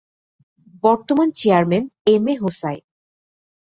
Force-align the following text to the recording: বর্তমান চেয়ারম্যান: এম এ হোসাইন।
বর্তমান 0.83 1.27
চেয়ারম্যান: 1.31 1.83
এম 2.07 2.25
এ 2.27 2.33
হোসাইন। 2.41 2.83